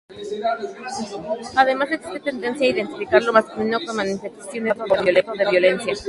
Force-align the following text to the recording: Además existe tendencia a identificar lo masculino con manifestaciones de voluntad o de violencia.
Además 1.55 1.91
existe 1.91 2.19
tendencia 2.31 2.65
a 2.65 2.69
identificar 2.71 3.21
lo 3.21 3.33
masculino 3.33 3.77
con 3.85 3.97
manifestaciones 3.97 4.73
de 4.75 4.81
voluntad 4.83 5.29
o 5.29 5.35
de 5.37 5.45
violencia. 5.51 5.93